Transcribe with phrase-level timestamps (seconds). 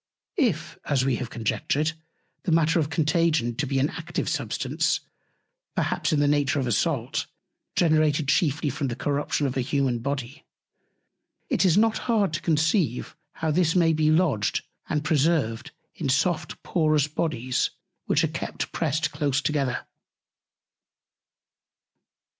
[0.39, 1.91] If, as we have conjectured,
[2.41, 5.01] the Matter of Contagion be an active Substance,
[5.75, 7.27] perhaps in the Nature of a Salt,
[7.75, 10.43] generated chiefly from the Corruption of a Humane Body,
[11.51, 16.63] it is not hard to conceive how this may be lodged and preserved in soft,
[16.63, 17.69] porous Bodies,
[18.07, 19.85] which are kept pressed close together.